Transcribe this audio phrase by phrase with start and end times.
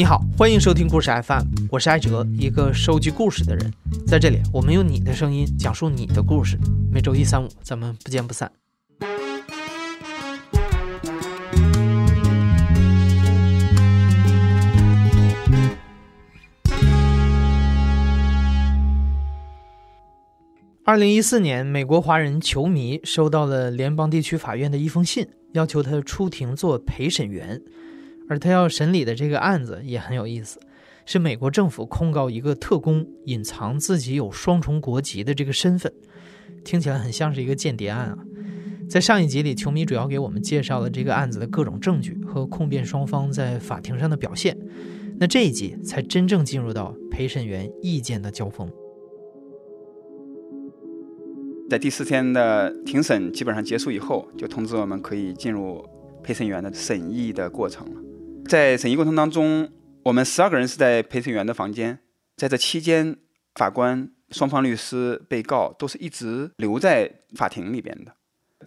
[0.00, 3.70] 你好，欢迎收听故事 FM，我是艾哲，一个收集故事的人。
[4.06, 6.58] 在这里，我们用你的声音讲述你的故事。
[6.90, 8.50] 每周一、三、五，咱们不见不散。
[20.82, 27.60] 二零一四年，美国华人球迷收到了联邦地区法院的一封信，要求他出庭做陪审员。
[28.30, 30.60] 而他要审理的这个案子也很有意思，
[31.04, 35.92] 是美国政府控告一个特工隐藏自己有双重国籍的这个身份，
[36.64, 38.18] 听起来很像是一个间谍案啊。
[38.88, 44.56] 在上一集里，球迷主要给我们介绍了这个案子的各种证据和控辩双方在法庭上的表现，
[45.18, 48.70] 那这一集才真正进入到陪审员意见的交锋。
[51.68, 55.84] 在第四天的庭审基本上结束以后，就通知我们可以进入
[56.22, 58.00] 陪审员的审议的过程了。
[58.46, 59.70] 在审议过程当中，
[60.04, 61.98] 我们十二个人是在陪审员的房间。
[62.36, 63.16] 在这期间，
[63.54, 68.12] 法官、双方律师、被告都是一直留在法庭里边的。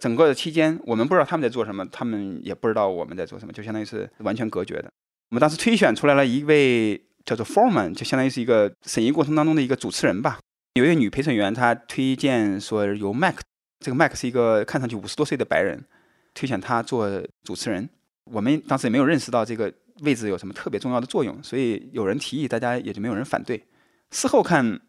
[0.00, 4.90] 整个的期间，我们不知道他们在做什么，他们也不知道我们在做什么，就相当于是完全隔绝的。
[5.30, 10.38] 我们当时推选出来了一位叫做 Foreman，就相当于是一个审议过程当中的一个主持人吧。
[10.74, 13.36] 有一位女陪审员，她推荐说由 Mac，
[13.80, 15.84] 这个 Mac 是一个看上去五十多岁的白人，
[16.32, 17.88] 推选他做主持人。
[18.30, 23.62] 我们当时也没有认识到这个位置有什么特别重要的作用，所以有人提议，大家也就没有人反对。
[24.10, 24.80] 事后看，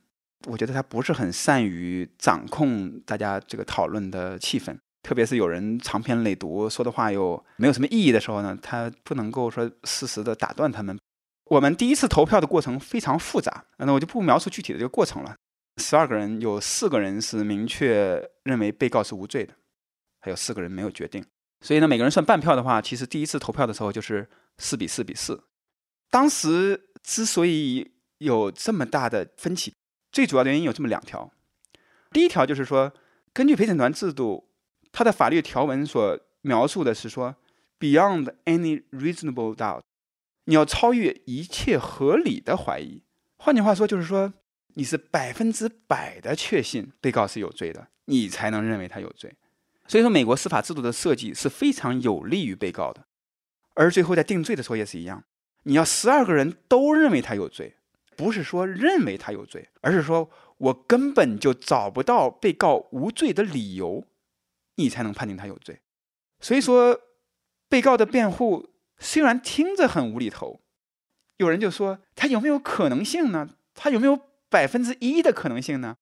[0.48, 10.98] 我觉得他不是很善于掌控大家这个讨论的气氛，特别是有人长篇累牍说的话又没有什么意义的时候呢，他不能够说适时的打断他们。
[11.46, 15.36] 我们第一次投票的过程非常复杂，那我就不描述具体的这个过程了。
[15.78, 19.54] 十二个人有四个人是明确认为被告是无罪的，
[20.22, 21.24] 还有四个人没有决定。
[21.66, 25.46] 所以呢，每个人算半票的话，其实第一次投票的时候就是四比四比四。
[26.12, 29.74] 当时之所以有这么大的分歧，
[30.12, 31.32] 最主要的原因有这么两条。
[32.12, 32.94] 第一条就是说，
[33.34, 34.48] 根据陪审团制度，
[34.92, 37.36] 它的法律条文所描述的是说
[37.80, 39.82] ，beyond any reasonable doubt，
[40.44, 43.02] 你要超越一切合理的怀疑。
[43.38, 44.32] 换句话说，就是说，
[44.76, 49.34] 你是百分之百的确信被告是有罪的，你才能认为他有罪。
[49.88, 53.06] 所以说，美国司法制度的设计是非常有利于被告的，
[53.76, 55.24] 而最后在定罪的时候也是一样，
[55.64, 57.76] 你要十二个人都认为他有罪，
[58.18, 64.08] 不是说认为他有罪，而是说我根本就找不到被告无罪的理由，
[64.78, 65.82] 你才能判定他有罪。
[66.40, 67.00] 所以说，
[67.70, 70.62] 被告的辩护虽然听着很无厘头，
[71.38, 73.52] 有人就说他有没有可能性呢？
[73.76, 74.20] 他有没有
[74.50, 75.98] 百分之一的可能性呢？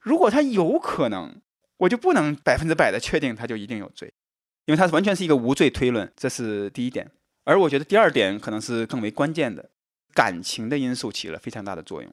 [0.00, 1.42] 如果他有可能。
[1.78, 4.12] 我就不能百分之百的确定他就一定有罪，
[4.66, 7.10] 因为他完全是一个无罪推论，这是第一点。
[7.44, 9.70] 而我觉得第二点可能是更为关键的，
[10.12, 12.12] 感情的因素起了非常大的作用。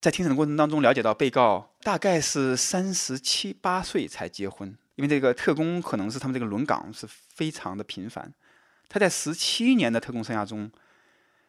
[0.00, 8.32] 在庭审的过程当中，了解到被告大概是三十七八岁才结婚，因为这个特工可能是他们这个轮岗是非常的频繁。
[8.88, 10.70] 他在十七年的特工生涯中，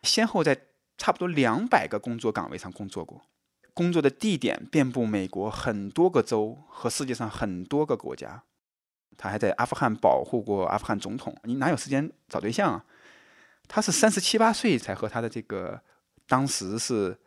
[0.04, 0.58] 先后在
[0.98, 3.22] 差不多两百个工作岗位上工作过。
[3.76, 8.42] 工作的地点遍布美国很多个州和世界上很多个国家，
[9.18, 11.36] 他还在阿富汗保护过阿富汗总统。
[11.44, 12.86] 你哪有时间找对象啊？
[13.68, 15.82] 他是三十七八岁才和他的这个
[16.26, 17.18] 当时是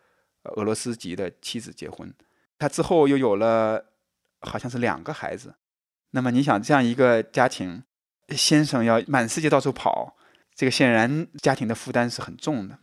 [0.57, 2.11] 俄罗斯籍的妻子结婚，
[2.59, 3.85] 他之后又有了
[4.41, 5.55] 好像是两个孩子。
[6.13, 7.83] 那么你想这样一个家庭，
[8.31, 10.17] 先生要满世界到处跑，
[10.55, 12.79] 这个显然家庭的负担是很重的。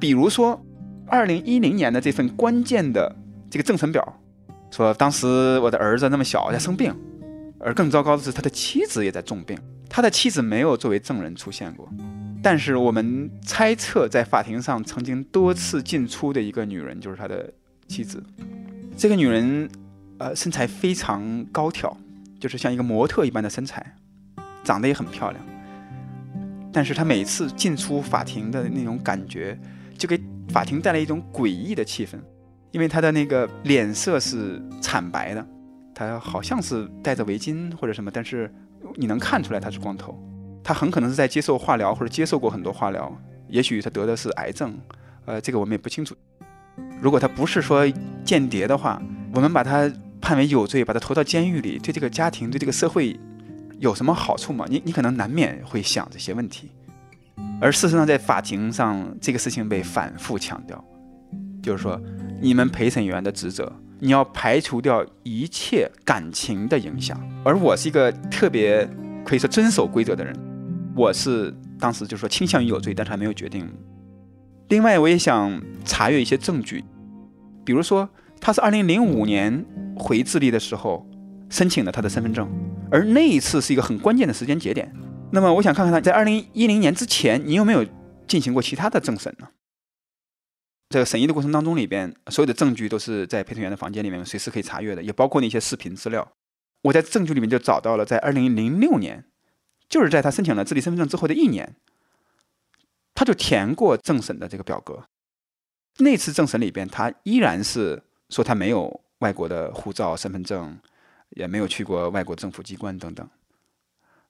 [0.00, 0.60] 比如说。
[1.06, 3.14] 二零一零年的这份关键的
[3.50, 4.20] 这个政审表，
[4.70, 6.94] 说当时我的儿子那么小在生病，
[7.58, 9.56] 而更糟糕的是他的妻子也在重病。
[9.88, 11.88] 他的妻子没有作为证人出现过，
[12.42, 17.52] 但是我们猜测在法庭上曾经多次进出的一个女人就是他的
[17.86, 18.20] 妻子。
[18.96, 19.68] 这个女人，
[20.18, 21.96] 呃，身材非常高挑，
[22.40, 23.94] 就是像一个模特一般的身材，
[24.64, 25.44] 长得也很漂亮。
[26.72, 29.56] 但是她每次进出法庭的那种感觉，
[29.96, 30.20] 就给。
[30.54, 32.16] 法庭带来一种诡异的气氛，
[32.70, 35.44] 因为他的那个脸色是惨白的，
[35.92, 38.48] 他好像是戴着围巾或者什么，但是
[38.94, 40.16] 你能看出来他是光头，
[40.62, 43.12] 他很可能是在接受化疗或者接受过很多化疗，
[43.48, 44.78] 也许他得的是癌症，
[45.24, 46.14] 呃，这个我们也不清楚。
[47.02, 47.84] 如果他不是说
[48.24, 49.02] 间谍的话，
[49.34, 53.18] 我们把他判为有罪，把他投到监狱里，对这个家庭对这个社会
[53.80, 54.64] 有什么好处吗？
[54.68, 56.70] 你你可能难免会想这些问题。
[57.64, 60.84] 而事实上，在法庭上，这个事情被反复强调，
[61.62, 61.98] 就是说，
[62.38, 67.18] 你们陪审员的职责，你要排除掉一切感情的影响。
[67.42, 68.86] 而我是一个特别
[69.24, 70.38] 可以说遵守规则的人，
[70.94, 73.66] 我是当时就说倾向于有罪，但是还没有决定。
[74.68, 76.84] 另外，我也想查阅一些证据，
[77.64, 78.06] 比如说
[78.42, 79.64] 他是二零零五年
[79.96, 81.08] 回智利的时候
[81.48, 82.46] 申请了他的身份证，
[82.90, 84.94] 而那一次是一个很关键的时间节点。
[85.34, 87.84] 那么，我想看看他在二零一零年之前，你有没有
[88.28, 89.48] 进行过其他的政审呢？
[90.88, 96.36] 这个审议的过程当中里边，所有的证据都是在陪审员的房间里面随时可以查阅的，也包括那些视频资料。
[96.82, 99.24] 我在证据里面就找到了，在二零零六年，
[99.88, 101.74] 就是在他申请了智利身份证之后的一年。
[103.12, 105.02] 他就填过政审的这个表格，
[105.98, 110.78] 那次政审里边，他依然是说他没有外国的护照、身份证，
[111.30, 113.28] 也没有去过外国政府机关等等。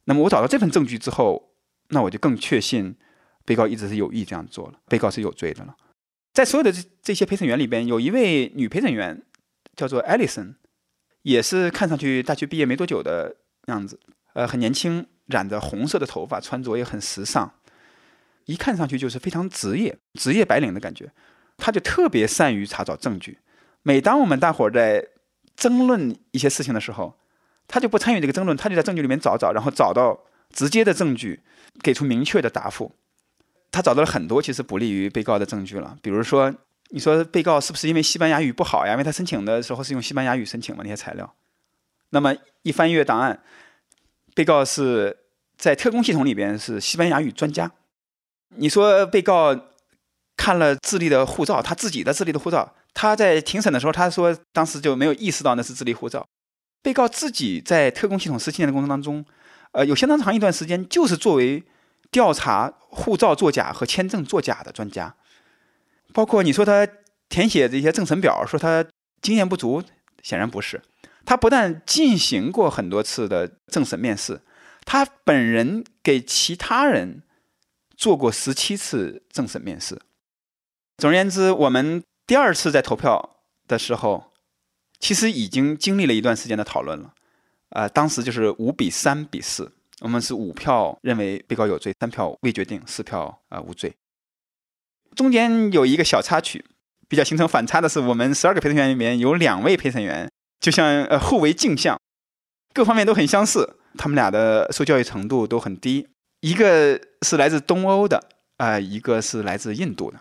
[0.05, 1.55] 那么我找到这份证据之后，
[1.89, 2.97] 那我就更确信
[3.45, 5.77] 被告一直是有意这样做了，被告是有罪的了。
[6.33, 9.23] 在所有的这这些陪审员里边，有一位女陪审员
[9.77, 10.57] 叫做艾丽森，
[11.23, 13.37] 也是看上去大学毕业没多久的
[13.67, 14.01] 样子，
[14.35, 17.55] 呃，很年轻，染着红色的头发，穿着也很时尚。
[18.47, 21.11] 一看上去就是非常职业、职业白领的感觉，
[21.57, 23.39] 他就特别善于查找证据。
[23.83, 25.07] 每当我们大伙儿在
[25.57, 27.17] 争论一些事情的时候，
[27.67, 30.19] 他就不参与这个争论，他就在证据里面找找，然后找到
[30.53, 31.43] 直接的证据，
[31.83, 32.93] 给出明确的答复。
[33.73, 36.55] 他找到了很多其实不利于被告的证据了，比如说，
[36.91, 38.93] 你说被告是不是因为西班牙语不好呀？
[38.93, 41.35] 因为他申请的时候是用西班牙语申请嘛那些材料。
[42.11, 42.33] 那么
[42.63, 43.43] 一翻阅档案，
[44.35, 45.17] 被告是
[45.57, 47.73] 在特工系统里边是西班牙语专家。
[48.51, 49.59] 你说被告
[50.37, 56.25] 看了智利的护照，他自己的智利的护照，他在庭审的时候，他说当时就没有意识到那是智利护照。
[56.85, 59.25] 被告自己在特工系统十七年的过程当中，
[59.73, 61.65] 呃，有相当长一段时间就是作为
[62.11, 65.17] 调查护照作假和签证作假的专家。
[66.13, 66.87] 包括你说他
[67.29, 68.85] 填写这些政审表，说他
[69.23, 69.83] 经验不足，
[70.23, 70.83] 显然不是。
[71.25, 74.43] 他不但进行过很多次的政审面试，
[74.85, 77.23] 他本人给其他人。
[77.97, 79.97] 做过十七次政审面试。
[80.99, 83.37] 总而言之，我们第二次在投票
[83.69, 84.33] 的时候，
[85.05, 87.13] 其实已经经历了一段时间的讨论了。
[87.69, 89.71] 呃，当时就是五比三比四，
[90.01, 93.95] 我们是五票认为被告有罪，三票未决定，四票啊无罪。
[95.15, 96.65] 中间有一个小插曲，
[97.07, 102.01] 比较形成反差的是，我们十二个陪审员里面有两位陪审员，就像呃互为镜像，
[102.73, 106.09] 各方面都很相似，他们俩的受教育程度都很低。
[106.41, 110.17] 一个是来自东欧的，啊，一个是来自印度的，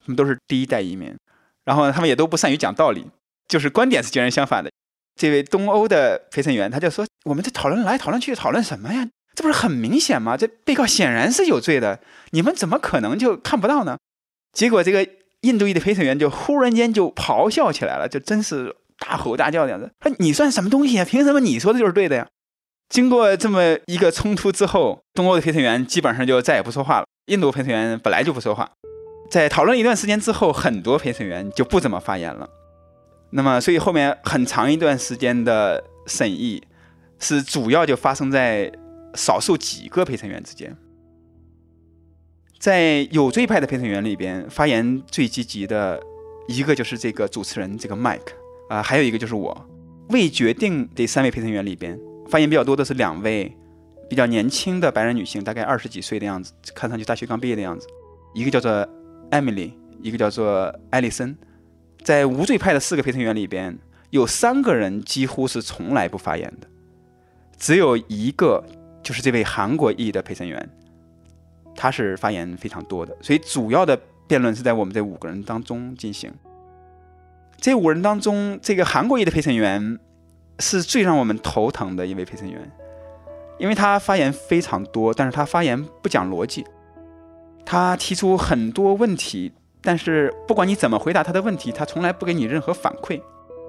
[0.00, 1.16] 他们都是第一代移民，
[1.64, 3.06] 然后他们也都不善于讲道理，
[3.54, 4.68] 就是观点是截然相反的。
[5.14, 9.08] 这位东欧的陪审员他就说：“我们这讨论来讨论去讨论什么呀？
[9.36, 10.36] 这不是很明显吗？
[10.36, 12.00] 这被告显然是有罪的，
[12.32, 13.96] 你们怎么可能就看不到呢？”
[14.52, 15.06] 结果这个
[15.42, 21.04] 印度裔的陪审员就忽然间就咆哮起来了，就真是大吼大叫这样子：“说你算什么东西啊？
[21.04, 22.26] 凭什么你说的就是对的呀？”
[22.90, 27.06] 经过这么一个冲突之后，东欧的陪审员基本上就再也不说话了。
[27.26, 28.72] 印度陪审员本来就不说话，
[29.30, 32.48] 在讨论一段时间之后，很多陪审员就不怎么发言了。
[33.30, 36.62] 那么，所以后面很长一段时间的审议
[37.18, 38.72] 是主要就发生在
[39.14, 40.76] 少数几个陪审员之间。
[42.58, 46.00] 在有罪派的陪审员里边，发言最积极的
[46.48, 48.32] 一个就是这个主持人这个 Mike
[48.68, 49.66] 啊，还有一个就是我。
[50.10, 51.98] 未决定这三位陪审员里边。
[52.28, 53.54] 发言比较多的是两位
[54.08, 57.86] 比较年轻的白人女性，大概二十几岁的样子，看上去大学刚毕业的样子。
[58.32, 58.70] 一个叫做
[59.30, 61.36] Emily，一个叫做艾丽森。
[62.04, 63.76] 在无罪派的四个陪审员里边，
[64.10, 66.68] 有三个人几乎是从来不发言的，
[67.58, 68.62] 只有一个
[69.02, 70.70] 就是这位韩国裔的陪审员，
[71.74, 73.16] 他是发言非常多的。
[73.20, 76.32] 所以主要的辩论是在我们这五个人当中进行。
[77.58, 79.98] 这五人当中，这个韩国裔的陪审员。
[80.60, 82.70] 是最让我们头疼的一位陪审员，
[83.58, 86.64] 因为他发言非常多，但是他发言不讲逻辑，
[87.66, 89.50] 他提出很多问题，
[89.84, 93.20] 但是不管你怎么回答他的问题，他从来不给你任何反馈，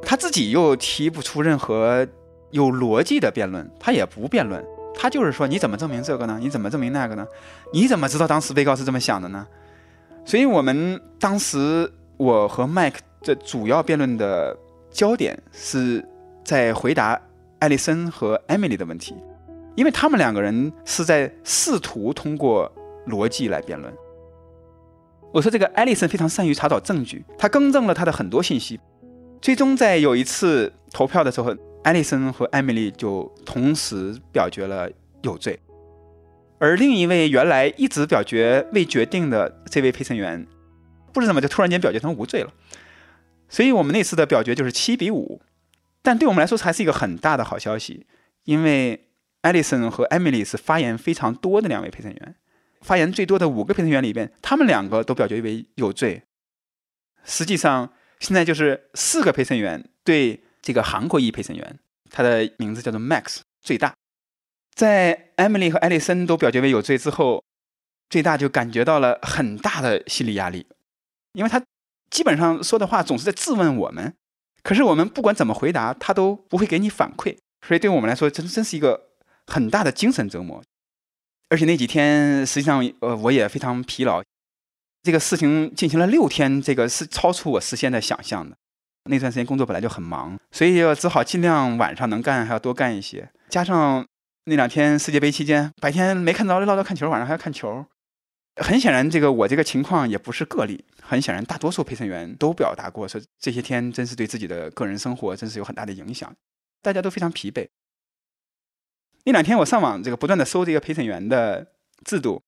[0.01, 2.07] 他自己又提不出任何
[2.49, 6.39] 有逻辑的辩论，他也不辩论，他就是说你怎么证明这个呢？
[6.41, 7.27] 你怎么证明那个呢？
[7.71, 9.45] 你怎么知道当时被告是这么想的呢？
[10.25, 14.57] 所以我们当时我和麦克的主要辩论的
[14.89, 16.03] 焦点是。
[16.45, 17.19] 在回答
[17.57, 19.15] 艾丽森和艾米丽的问题，
[19.73, 22.71] 因为他们两个人是在试图通过
[23.07, 23.91] 逻辑来辩论。
[25.35, 28.79] 我说这个艾丽森非常善于查找证据，他更正了他的很多信息。
[29.41, 34.89] 最终在有一次投票的时候，艾丽森和艾米丽就同时表决了
[35.23, 35.59] 有罪，
[36.57, 40.47] 而另一位原来一直表决未决定的这位陪审员，
[41.11, 42.53] 不知怎么就突然间表决成无罪了。
[43.49, 45.41] 所以我们那次的表决就是七比五。
[46.01, 48.05] 但对我们来说还是一个很大的好消息，
[48.45, 49.09] 因为
[49.41, 52.35] 艾丽森和艾米丽是发言非常多的两位陪审员，
[52.85, 56.21] 发言最多的五个陪审员里边，他们两个都表决为有罪。
[57.23, 61.79] 实际上，现在就是四个陪审员对这个韩国裔陪审员，
[62.11, 63.95] 他的名字叫做 Max 最大。
[64.75, 67.43] 在 Emily 和艾丽森都表决为有罪之后，
[68.07, 70.67] 最大就感觉到了很大的心理压力，
[71.33, 71.59] 因为他
[72.11, 74.13] 基本上说的话总是在质问我们，
[74.61, 79.09] 可是我们不管怎么回答，他都不会给你反馈，所以对我们来说，真真是一个
[79.47, 80.61] 很大的精神折磨。
[81.49, 84.23] 而且那几天，实际上呃我也非常疲劳，
[85.03, 88.55] 这个事情进行了六天，这个是超出我事先的想象的。
[89.09, 94.05] 那段时间工作本来就很忙，所以只好尽量晚上能干还要多干一些，加上。
[94.47, 97.83] 那两天世界杯期间，白天没看着唠叨看球，晚上还要看球。
[98.61, 100.85] 很显然，这个我这个情况也不是个例。
[101.01, 106.31] 很显然，大多数陪审员都表达过说，这些天真是对自己的个人生活真是有很大的影响，
[106.83, 107.67] 大家都非常疲惫。
[109.25, 112.41] 那两天我上网这个不断的搜这个陪审员的制度，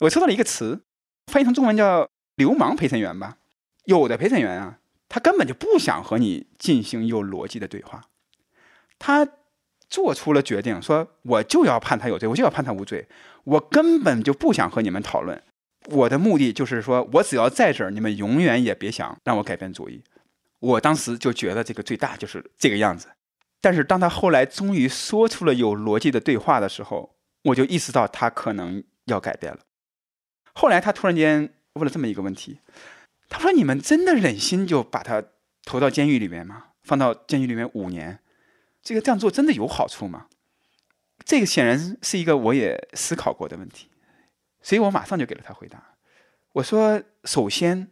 [0.00, 0.82] 我搜到了一个词，
[1.28, 3.38] 翻译成中文叫“流氓陪审员”吧。
[3.84, 8.02] 有的陪审员啊，他根本就不想和你进行有逻辑的对话，
[8.98, 9.28] 他。
[9.88, 13.06] 做出了决定，说我就要判他有罪，我就要判他无罪，
[13.44, 15.40] 我根本就不想和你们讨论。
[15.90, 20.02] 我的目的就是说，我只要在这儿，你们永远也别想让我改变主意。
[20.58, 23.06] 我当时就觉得这个最大就是这个样子。
[23.60, 29.60] 但是当他后来终于说出了有逻辑的对话的时候，我就意识到他可能要改变了。
[30.52, 32.60] 后来他突然间问了这么一个问题，
[33.28, 35.22] 他说：“你们真的忍心就把他
[35.64, 36.66] 投到监狱里面吗？
[36.82, 38.20] 放到监狱里面五年？”
[38.82, 40.28] 这个这样做真的有好处吗？
[41.24, 43.90] 这个显然是一个我也思考过的问题，
[44.62, 45.96] 所以我马上就给了他回答。
[46.52, 47.90] 我说：首先，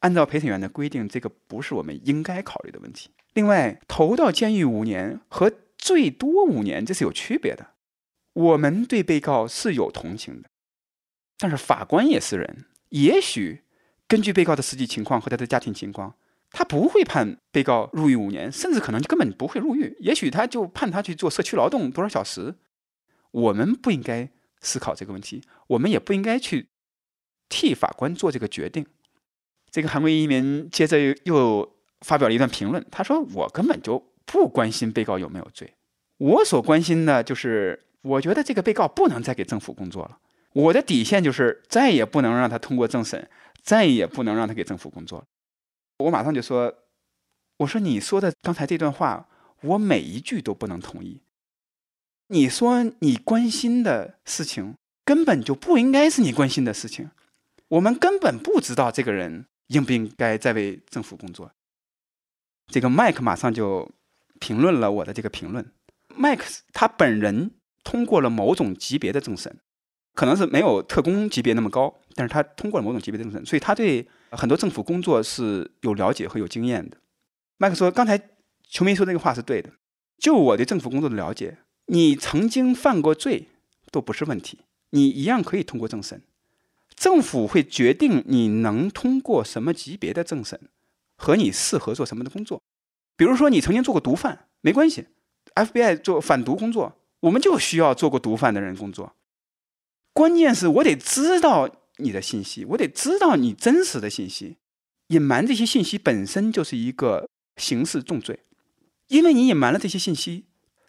[0.00, 3.10] 按照陪审员的规定，这个不是我们应该考虑的问题。
[3.38, 7.68] 另外，投到监狱五年和最多五年这是有区别的。
[8.32, 10.48] 我们对被告是有同情的，
[11.38, 13.62] 但是法官也是人，也许
[14.08, 16.16] 根据被告的实际情况和他的家庭情况。
[16.50, 19.96] 他不会判被告入狱五年，甚至可能就根本不会入狱。
[20.00, 22.56] 也许他就判他去做社区劳动多少小时。
[23.30, 24.28] 我们不应该
[24.60, 26.70] 思考这个问题，我们也不应该去
[27.48, 28.84] 替法官做这个决定。
[29.70, 35.74] 这个韩国移民接着又发表了一段评论，他说：“我根本就不关心被告有没有罪，
[36.18, 40.18] 我所关心的就是，我觉得这个被告不能再给政府工作了。
[40.52, 43.28] 我的底线就是再也不能让他通过政审，
[43.62, 45.24] 再也不能让他给政府工作。”
[45.98, 46.72] 我马上就说
[47.58, 49.28] ：“我说你说的刚才这段话，
[49.62, 51.20] 我每一句都不能同意。
[52.28, 54.74] 你说你关心的事情
[55.04, 57.10] 根本就不应该是你关心的事情。
[57.68, 61.50] 我们根本不知道这个人应不应该再为政府工作。”
[62.68, 63.90] 这个麦克马上就
[64.38, 65.72] 评论了我的这个评论。
[66.14, 67.50] 麦克他本人
[67.82, 69.58] 通过了某种级别的政审，
[70.14, 74.06] 可能是没有特工级别那么高，但是他通过了某种级别的政审，所以他对。
[74.30, 76.98] 很多政府工作是有了解和有经验的。
[77.56, 78.20] 麦克说：“刚才
[78.68, 79.70] 球迷说那个话是对的。
[80.18, 81.56] 就我对政府工作的了解，
[81.86, 83.48] 你曾经犯过罪
[83.90, 84.58] 都不是问题，
[84.90, 86.20] 你一样可以通过政审。
[86.94, 90.68] 政府会决定你能通过什么级别的政审，
[91.18, 92.62] 和你适合做什么的工作。
[93.18, 95.08] 比如说，你曾经做过毒贩，没关系
[95.54, 99.14] ，FBI 做反毒工作，我们就需要做过毒贩的人工作。
[100.14, 101.68] 关键是我得知道。”
[102.00, 104.58] 你的信息，我得知道你真实的信息。
[105.08, 108.38] 隐瞒这些信息本身就是一个刑事重罪，
[109.08, 110.44] 因为你隐瞒了这些信息，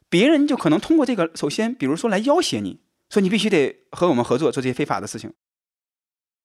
[0.08, 5.34] 别人就可能通过这个，首先，比如说来要挟你，说你必须得和我们合作做这些非法的事情。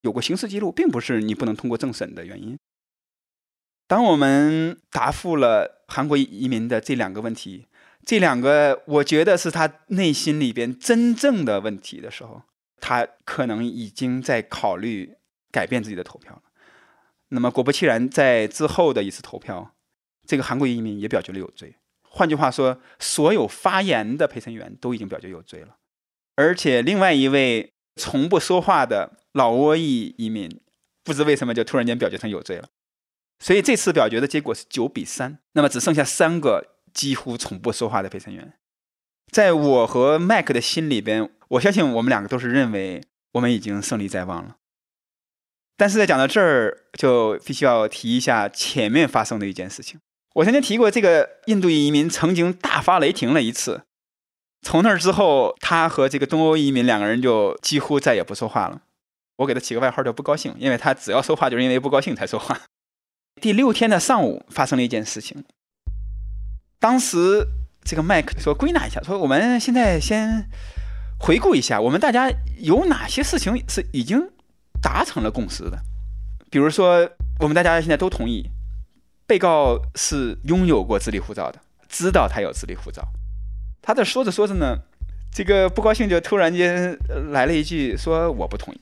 [0.00, 2.58] 有过刑事记录，并不是你不能通过政审的原因。
[3.86, 7.66] 当我们答复了韩国移民的这两个问题，
[8.04, 12.42] 这两个我觉得是他内心里边真正的问题的时候。
[12.86, 15.14] 他可能已经在考虑
[15.50, 16.42] 改变自己的投票了。
[17.28, 19.74] 那么果不其然，在之后的一次投票，
[20.26, 21.76] 这个韩国移民也表决了有罪。
[22.02, 25.76] 换句话说，所有发言的陪审员都已经表决有罪了。
[26.36, 30.60] 而且，另外一位从不说话的老挝裔移民，
[31.02, 32.68] 不知为什么就突然间表决成有罪了。
[33.38, 35.38] 所以这次表决的结果是九比三。
[35.52, 38.54] 那么只剩下三个几乎从不说话的陪审员。
[39.30, 44.56] 在我和麦克的心里边，我相信我们两个都是认为我们已经胜利在望了。
[45.76, 49.98] 但是在讲到这儿，就必须要提一下前面发生的一件事情。
[50.34, 53.82] 我曾经提过，这个印度移民曾经大发雷霆了一次。
[54.62, 58.82] 从那儿之后，他和这个东欧移民两个人就几乎再也不说话了。
[59.36, 62.60] 我给他起个外号叫“不高兴”，因为他只要说话就是因为不高兴才说话。
[63.40, 65.44] 第六天的上午发生了一件事情，
[66.78, 67.48] 当时。
[67.86, 70.48] 这个麦克说：“归纳一下，说我们现在先
[71.18, 74.18] 回顾一下，我们大家有哪些事情是已经
[74.80, 75.78] 达成了共识的？
[76.50, 77.06] 比如说，
[77.40, 78.48] 我们大家现在都同意，
[79.26, 83.06] 被告是拥有过智力护照的，知道他有智力护照。
[83.82, 84.78] 他在说着说着呢，
[85.30, 86.98] 这个不高兴就突然间
[87.32, 88.80] 来了一句说：“我不同意。”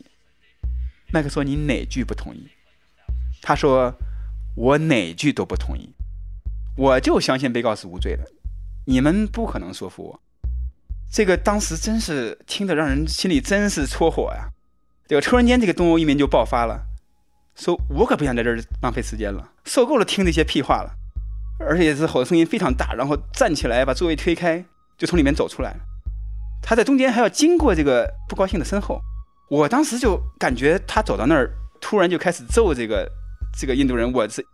[1.13, 2.47] 麦克说：“你哪句不同意？”
[3.43, 3.93] 他说
[4.55, 5.95] ：“我哪句都不同意，
[6.77, 8.25] 我就相信被告是无罪的，
[8.87, 10.21] 你们不可能说服我。”
[11.13, 14.49] 这个当时真是听得让人心里真是戳火呀！
[15.07, 16.87] 这个突然间，这个东欧移民就爆发了，
[17.55, 20.91] 说：“我可不想在这儿浪费时间了，受够了听这些屁话了。”
[21.61, 24.65] 而且是吼的声音非常大，然后站起来把座位推开，
[24.97, 25.77] 就从里面走出来。
[26.63, 29.01] 他在中间还要经过这个不高兴的身后，
[29.51, 33.07] 我当时就感觉他走到那儿，突然就开始揍这个
[33.59, 34.45] 这个印度人，我是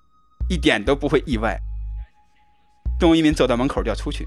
[0.48, 1.58] 一点都不会意外。
[2.98, 4.26] 东欧移民走到门口就要出去，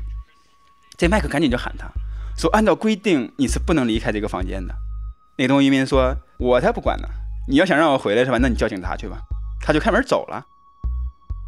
[0.98, 1.88] 这麦克赶紧就喊他。
[2.38, 4.74] 说按照规定你是不能离开这个房间的。
[5.38, 7.08] 那东移民说：“我才不管呢！
[7.48, 8.38] 你要想让我回来是吧？
[8.42, 9.18] 那你叫警察去吧。”
[9.62, 10.46] 他就开门走了。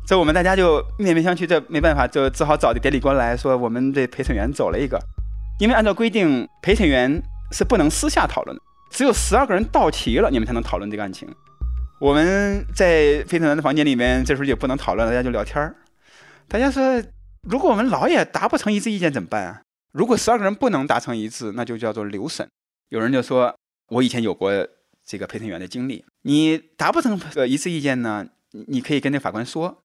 [0.06, 5.00] 这我们大家就面面相觑，这没办法，就只好找这典礼官来说：“我们这陪审员走了一个，
[5.60, 11.27] 因为按照规定，陪审员是不能私下讨论的，只有十二个人到齐了，你们才能讨论这个案情。
[12.00, 15.76] 我们在陪审员的房间里面，这时候也不能讨论，大家就聊天儿。
[16.48, 17.02] 大家说，
[17.48, 19.62] 如果我们老也达不成一致意见怎么办啊？”
[19.94, 22.48] 如果十二个人不能达成一致，那就叫做留审。
[22.90, 23.56] 有人就说
[23.90, 24.52] ：“我以前有过
[25.06, 28.26] 这个陪审员的经历，你达不成呃一致意见呢，
[28.68, 29.84] 你可以跟那法官说。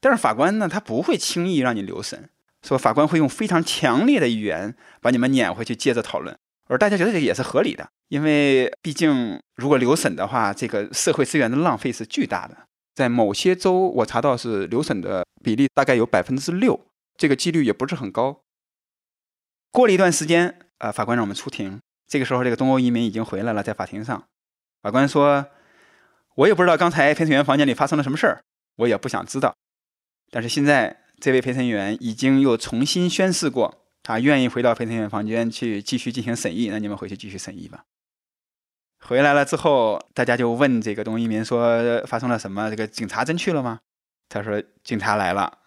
[0.00, 2.30] 但是法官呢，他不会轻易让你留审，
[2.62, 6.34] 说法官会用非常强烈的语言把你们撵回去接着讨论。
[6.70, 12.56] 而大家觉得这也是合理的，因为毕竟如果留审的话，这个社会资源的浪费是巨大的。
[12.94, 16.78] 在某些州，我查到是留审的比例大概有百分之六，
[17.16, 18.42] 这个几率也不是很高。”
[19.72, 21.80] 过了一段时间，呃，法官让我们出庭。
[22.06, 24.24] 这个时候，这个东欧移民已经回来了，在法庭上，
[24.80, 25.46] 法官说
[26.36, 28.42] ：“我也不知道刚才陪审员房间里发生了什么事儿，
[28.76, 29.54] 我也不想知道。
[30.30, 33.79] 但是现在，这位陪审员已经又重新宣誓过，
[34.10, 36.68] 啊愿意回到陪审员房间去继续进行审议。
[36.70, 37.84] 那你们回去继续审议吧。”
[39.02, 42.68] 回来了之后，大家就问这个东移民说：“发生了什么？
[42.68, 43.80] 这个警察真去了吗？”
[44.28, 45.58] 他说：“警察来了，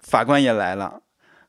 [0.00, 1.02] 法官也来了，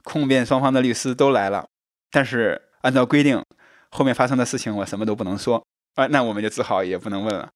[0.03, 1.67] 控辩双方的律师都来了。”
[2.10, 3.43] 但是按照规定，
[3.91, 5.62] 后面发生的事情我什么都不能说
[5.95, 7.49] 啊，那我们就只好也不能问了，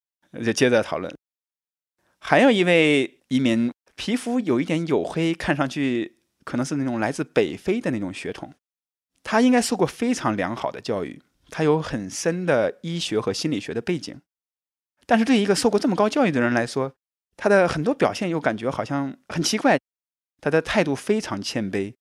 [0.44, 1.12] 就接着讨论。
[2.20, 8.54] 还有一位移民，皮肤有一点黝黑，看上去可能是那种来自北非的那种血统，
[9.24, 14.20] 他应该受过非常良好的教育，他有很深的医学和心理学的背景，
[15.06, 16.94] 但是对一个受过这么高教育的人来说，
[17.38, 19.80] 他的很多表现又感觉好像很奇怪，
[20.42, 21.94] 他的态度非常谦卑。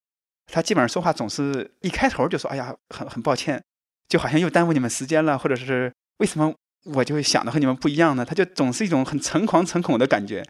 [0.50, 3.62] 他基本上说话总是一开头就说：“哎呀，很很抱歉，
[4.08, 6.54] 就好像又耽误你们时间了，或者是为什么
[6.84, 10.42] 我就会想的和你们不一样呢？”他就总是一种很诚惶诚恐的感觉。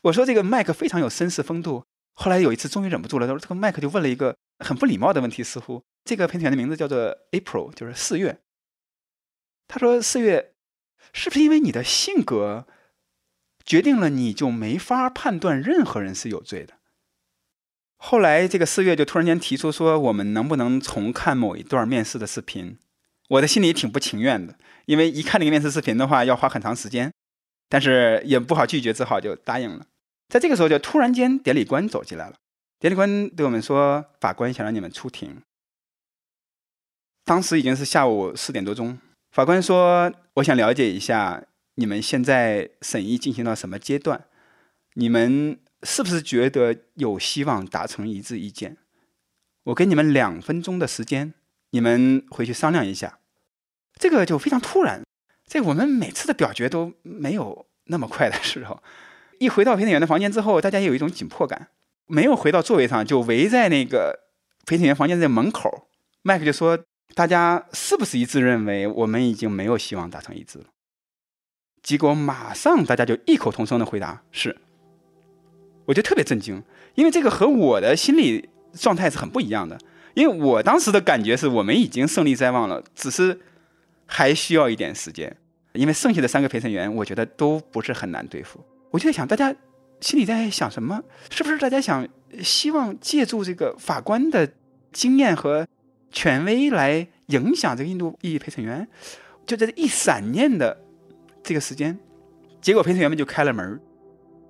[0.00, 1.84] 我说这个麦克非常有绅士风度。
[2.14, 8.40] 后来有一次终于忍不住了，他说：“这个麦克就问了一个很不礼貌的问题，似乎这个喷泉的名字叫做 April，就是四月。”
[9.66, 10.52] 他说：“四月，
[11.12, 12.66] 是不是因为你的性格
[13.64, 16.74] 决定了你就没法判断任何人是有罪的？”
[17.96, 22.78] 后来，这个四月就突然间提出说：“我们能不能重看某一段面试的视频？”
[23.30, 27.10] 我的心里挺不情愿的，因为一看那个面试视频的话，要花很长时间，
[27.70, 29.86] 但是也不好拒绝，只好就答应了。
[30.28, 32.36] 在这个时候，就突然间典礼官走进来了。
[32.84, 35.40] 典礼官对我们说：“法官想让你们出庭。”
[37.24, 38.98] 当时已经是下午四点多钟。
[39.30, 41.42] 法官说：“我想了解一下
[41.76, 44.26] 你们现在审议进行到什么阶段？
[44.96, 48.78] 你们。”是不是觉得有希望达成一致意见？
[49.64, 51.34] 我给你们两分钟的时间，
[51.72, 53.18] 你们回去商量一下。
[53.98, 55.02] 这个就非常突然，
[55.46, 58.82] 在我们每次的表决都没有那么快的时候。
[59.38, 61.68] 一回到陪审员的房间之后，大家有一种紧迫感，
[62.06, 64.20] 没有回到座位上，就围在那个
[64.66, 65.88] 陪审员房间的门口。
[66.22, 66.78] 麦克就说
[67.14, 70.64] ：“大家是不是一致认为我们已经没有希望达成一致了？”
[71.82, 74.58] 结果马上大家就异口同声的回答：“是。”
[75.86, 76.62] 我就特别震惊，
[76.94, 79.78] 因为这个和我的心理状态是很不一样的。
[80.14, 83.40] 因为我当时的感觉是我们已经胜利在望了，只是
[84.06, 85.36] 还需要一点时间。
[85.72, 88.64] 因为剩下的三个陪审员，我觉得都不是很难对付。
[88.92, 89.54] 我就在想，大家
[90.04, 91.02] 心里在想什么？
[91.30, 92.06] 是不是大家想
[92.42, 94.52] 希望借助这个法官的
[94.92, 95.66] 经验和
[96.10, 98.86] 权威来影响这个印度裔陪审员？
[99.46, 100.78] 就在这一闪念的
[101.42, 101.98] 这个时间，
[102.60, 103.80] 结果陪审员们就开了门，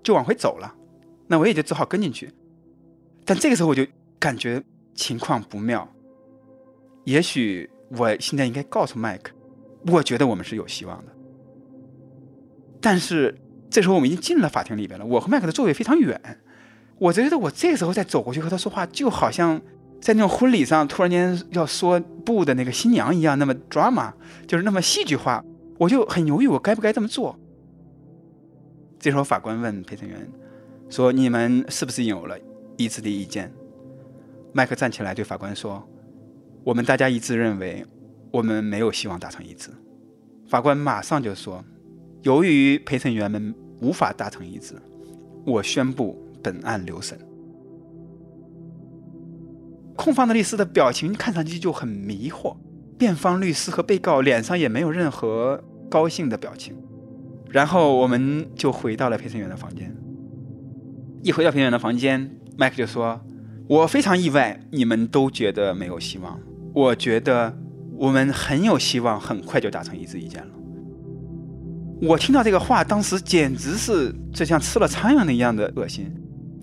[0.03, 0.75] 就往回走了。
[1.29, 2.33] 那我也就只好跟进去，
[3.25, 3.87] 但这个时候我就
[4.19, 4.61] 感觉
[4.93, 5.89] 情况不妙。
[7.05, 9.33] 也许我现在应该告诉麦克，
[9.87, 11.13] 我觉得我们是有希望的。
[12.81, 13.39] 但是
[13.71, 16.21] 这时候我们已经进了法庭里边了，我和麦克的座位非常远，
[16.99, 19.61] 我觉得我这时候再走过去和他说话，就好像
[20.01, 24.13] 在那种婚礼上突然间要说不的那个新娘一样，那么 drama，
[24.47, 25.45] 就是那么戏剧化，
[25.77, 27.37] 我就很犹豫，我该不该这么做。
[29.01, 30.31] 这时候法官问陪审员
[30.89, 32.39] 说：“你们是不是有了
[32.77, 33.53] 一致的意见？”
[34.55, 35.85] 麦克站起来对法官说
[36.63, 37.85] ：“我们大家一致认为，
[38.31, 39.71] 我们没有希望达成一致。”
[40.47, 41.65] 法官马上就说。
[42.25, 44.75] 由于陪审员们无法达成一致，
[45.45, 47.19] 我宣布本案留审。
[49.95, 52.57] 控方的律师的表情看上去就很迷惑，
[52.97, 56.75] 辩方律师和被告脸上也没有任何高兴的表情。
[57.51, 59.95] 然后我们就回到了陪审员的房间。
[61.23, 63.21] 一回到陪审员的房间，麦克就说
[63.69, 66.41] ：“我非常意外，你们都觉得没有希望。
[66.73, 67.59] 我觉得
[67.97, 70.55] 我们很有希望，很快就达成一致意见了。”
[72.03, 76.13] 我听到这个话，当时简直是就像吃了苍蝇一样的恶心。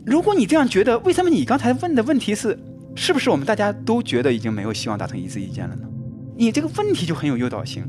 [0.05, 2.57] 如果你这样觉得，为什么你刚才问的问题是，
[2.95, 5.87] 是不是我们大家都觉得已经没有希望达成一致意见了呢？
[6.35, 7.83] 你这个问题就很有诱导性，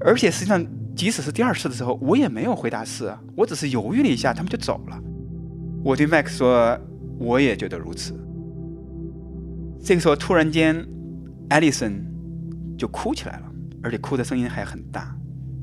[0.00, 4.98] 而且实际上，即使是第二次的时候，我也没有回答是啊，我只是犹豫了一下，他们就走了。
[5.82, 6.78] 我对麦克说，
[7.18, 8.18] 我也觉得如此。
[9.82, 10.84] 这个时候，突然间，
[11.50, 12.04] 艾丽森
[12.78, 15.14] 就哭起来了，而且哭的声音还很大。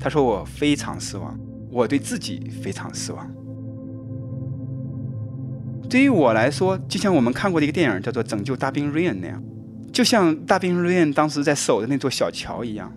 [0.02, 1.38] 他说：“我非常失望，
[1.70, 3.30] 我对自己非常失望。
[5.88, 9.40] 对于我来说，就像我们看过的一个电影叫做《拯救大兵瑞恩》那样，
[9.92, 12.92] 就像大兵瑞恩当时在守的那座小桥一样。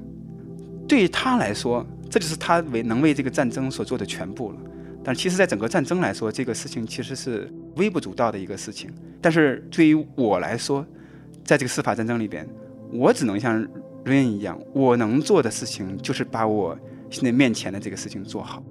[0.87, 4.57] 对于他来说，这就是他为能为这个战争所做的全部了。
[5.03, 8.89] 但其实，在整个战争来说，这个事情其实是微不足道的一个事情。
[9.21, 10.83] 但是对于我来说，
[11.43, 12.47] 在这个司法战争里边，
[12.91, 13.61] 我只能像
[14.05, 16.75] 瑞恩一样，我能做的事情就是把我。”
[17.15, 18.61] 现在面前的这个事情做好，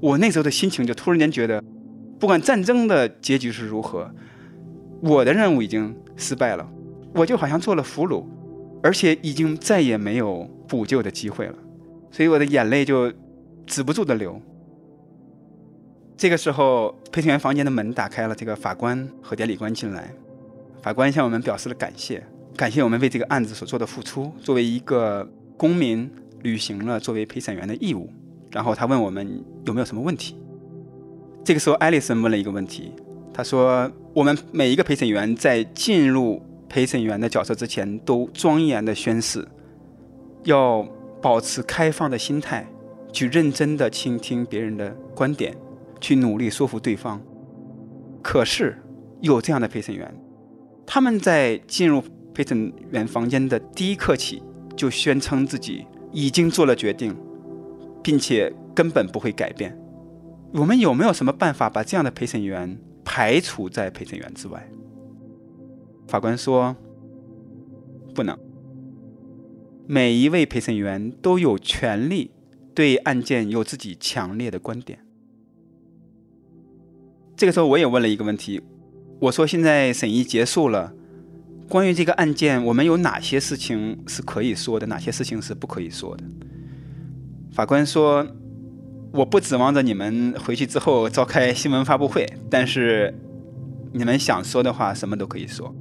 [0.00, 1.62] 我那时候的心情就突然间觉得，
[2.18, 4.10] 不管战争的结局是如何，
[5.00, 6.68] 我的任务已经失败了，
[7.14, 8.24] 我就好像做了俘虏，
[8.82, 11.54] 而且已经再也没有补救的机会了，
[12.10, 13.12] 所以我的眼泪就
[13.66, 14.42] 止不住的流。
[16.16, 20.12] 这个时候，陪审员房间的门打开了，这个法官和典礼官进来，
[20.82, 22.20] 法官向我们表示了感谢，
[22.56, 26.10] 感谢我们为这个案子所做的付出，作为一个公民。
[26.44, 28.08] 履行了作为陪审员的义务，
[28.52, 30.36] 然后他问我们有没有什么问题。
[31.42, 32.92] 这个时候，艾丽森问了一个问题，
[33.32, 39.46] 他说：“我们每一个陪审员在进入陪审员的角色之前，都庄严的宣誓，
[40.44, 40.86] 要
[41.20, 42.66] 保持开放的心态，
[43.10, 45.56] 去认真的倾听别人的观点，
[46.00, 47.20] 去努力说服对方。
[48.22, 48.78] 可是
[49.20, 50.14] 有这样的陪审员，
[50.86, 52.02] 他们在进入
[52.34, 54.42] 陪审员房间的第一刻起，
[54.76, 57.14] 就宣称自己。”已经做了决定，
[58.02, 59.76] 并且根本不会改变。
[60.52, 64.70] 我们有没有什么办法把这样的陪审员排除在陪审员之外？
[66.06, 66.76] 法官说
[68.14, 68.38] ：“不能。
[69.86, 72.30] 每一位陪审员都有权利
[72.74, 75.00] 对案件有自己强烈的观点。”
[77.36, 78.62] 这个时候，我也问了一个问题
[79.18, 80.94] ：“我说，现在审议结束了。”
[81.74, 86.22] 关于这个案件，我们有哪些事情是可以说的，哪些事情是不可以说的？
[87.50, 88.24] 法官说
[89.12, 93.12] ：“我不指望着你们回去之后召开新闻发布会，但是
[93.92, 95.74] 你们想说的话，什么都可以说。”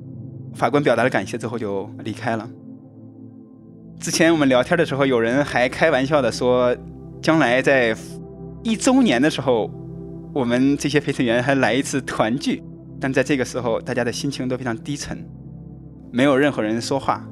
[0.56, 2.49] 法官表达了感谢之后就离开了。
[3.99, 6.75] 之前我们聊天的时候，有人还开玩笑的说，
[7.21, 7.95] 将来在
[8.63, 9.69] 一周年的时候，
[10.34, 12.63] 我们这些陪审员还来一次团聚。
[12.99, 15.23] 但在这个时候，大家的心情都非常低沉。
[16.15, 17.28] 没有任何人说话，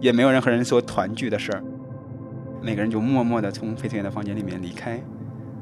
[0.00, 1.62] 也没有任何人说团聚的事儿，
[2.60, 5.00] 每个人就默默地从飞行员的房间里面离开。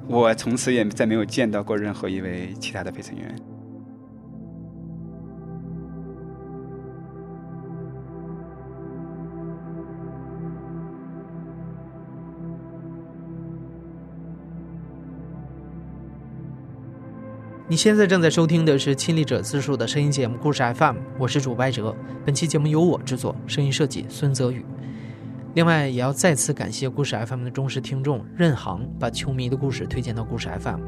[0.09, 3.37] 我从此也再没有见到过任何一位其他的飞行员。
[17.67, 21.97] 你现在正在收听的是亲历者自述的声音节目《故事 FM》，我是主播哲。
[22.23, 24.63] 本期节目由我制作，声音设计孙泽宇。
[25.55, 30.81] 另外，也要再次感谢《故事 FM》的忠实听众任航，把球迷的故事推荐到《故事 FM》。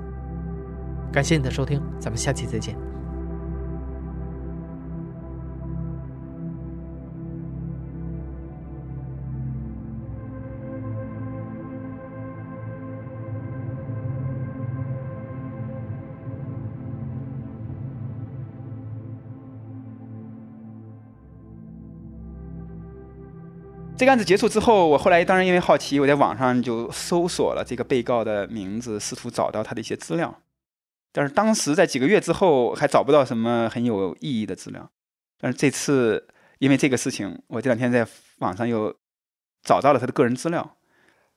[1.11, 2.77] 感谢你的收听，咱们下期再见。
[23.99, 30.43] 这个案子结束之后，我后来当然因为好奇，我在网上就搜索了这个被告的名字，试图找到他的一些资料。
[31.13, 34.91] 但是当时在几个月之后还找不到什么很有意义的资料。
[35.41, 36.29] 但是这次
[36.59, 38.07] 因为这个事情，我这两天在
[38.41, 38.95] 网上又
[39.63, 40.77] 找到了他的个人资料。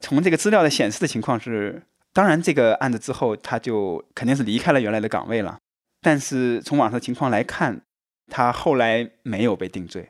[0.02, 5.58] 从这个资料的显示的情况是，当然这个案子之后他就肯定是离开了原来的岗位了。
[6.02, 7.82] 但是从网上的情况来看，
[8.28, 10.10] 他后来没有被定罪。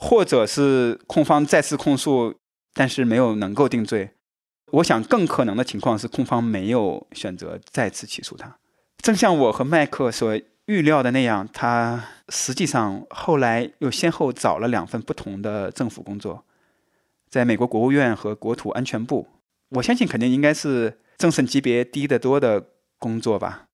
[0.00, 2.34] 或者是控方再次控诉，
[2.72, 4.10] 但是没有能够定罪。
[4.72, 8.56] 我想更可能的情况是，控方没有选择再次起诉他。
[9.02, 16.44] 正像我和麦克所预料的那样，他实际上后来又先后找了两份不同的政府工作，
[17.28, 19.28] 在美国国务院和国土安全部。
[19.70, 22.64] 我相信肯定应该是政审级别低得多的
[22.98, 23.66] 工作吧。